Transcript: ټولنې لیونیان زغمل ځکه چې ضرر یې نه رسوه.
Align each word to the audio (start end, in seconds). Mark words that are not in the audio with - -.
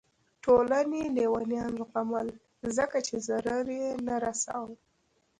ټولنې 0.43 1.03
لیونیان 1.17 1.73
زغمل 1.79 2.27
ځکه 2.77 2.97
چې 3.07 3.15
ضرر 3.27 3.65
یې 3.79 3.87
نه 4.07 4.15
رسوه. 4.23 4.75